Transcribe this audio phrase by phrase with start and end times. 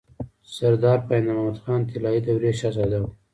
[0.55, 3.09] سردار پاينده محمد خان طلايي دورې شهزاده وو